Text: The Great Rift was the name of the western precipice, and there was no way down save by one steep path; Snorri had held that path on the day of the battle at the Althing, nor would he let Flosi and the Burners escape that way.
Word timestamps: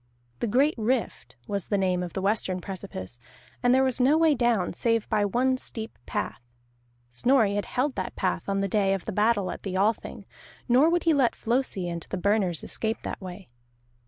The 0.39 0.47
Great 0.47 0.73
Rift 0.79 1.35
was 1.45 1.67
the 1.67 1.77
name 1.77 2.01
of 2.01 2.13
the 2.13 2.23
western 2.23 2.59
precipice, 2.59 3.19
and 3.61 3.71
there 3.71 3.83
was 3.83 4.01
no 4.01 4.17
way 4.17 4.33
down 4.33 4.73
save 4.73 5.07
by 5.09 5.23
one 5.25 5.57
steep 5.57 5.95
path; 6.07 6.41
Snorri 7.11 7.53
had 7.53 7.65
held 7.65 7.93
that 7.93 8.15
path 8.15 8.49
on 8.49 8.61
the 8.61 8.67
day 8.67 8.95
of 8.95 9.05
the 9.05 9.11
battle 9.11 9.51
at 9.51 9.61
the 9.61 9.77
Althing, 9.77 10.25
nor 10.67 10.89
would 10.89 11.03
he 11.03 11.13
let 11.13 11.35
Flosi 11.35 11.87
and 11.87 12.01
the 12.09 12.17
Burners 12.17 12.63
escape 12.63 13.03
that 13.03 13.21
way. 13.21 13.45